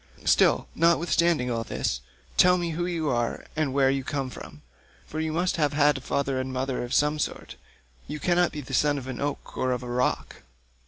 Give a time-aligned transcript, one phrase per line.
[0.25, 2.01] Still, notwithstanding all this,
[2.35, 6.39] tell me who you are and where you come from—for you must have had father
[6.39, 7.55] and mother of some sort;
[8.07, 10.37] you cannot be the son of an oak or of a rock."